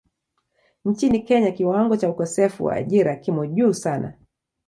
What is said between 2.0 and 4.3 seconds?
ukosefu wa ajira kimo juu sana.